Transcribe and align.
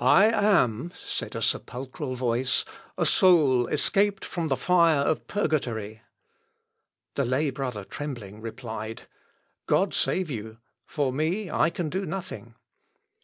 "I 0.00 0.24
am," 0.24 0.92
said 1.06 1.36
a 1.36 1.40
sepulchral 1.40 2.16
voice, 2.16 2.64
"a 2.98 3.06
soul 3.06 3.68
escaped 3.68 4.24
from 4.24 4.48
the 4.48 4.56
fire 4.56 4.98
of 5.06 5.28
purgatory." 5.28 6.02
The 7.14 7.24
lay 7.24 7.50
brother 7.50 7.84
trembling, 7.84 8.40
replied, 8.40 9.02
"God 9.68 9.94
save 9.94 10.32
you; 10.32 10.58
for 10.84 11.12
me, 11.12 11.48
I 11.48 11.70
can 11.70 11.90
do 11.90 12.04
nothing." 12.04 12.56